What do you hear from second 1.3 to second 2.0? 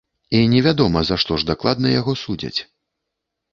ж дакладна